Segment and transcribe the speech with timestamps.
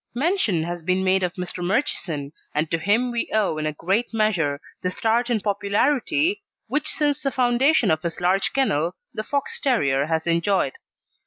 [0.15, 1.63] Mention has been made of Mr.
[1.63, 6.87] Murchison, and to him we owe in a great measure the start in popularity which
[6.87, 10.73] since the foundation of his large kennel the Fox terrier has enjoyed.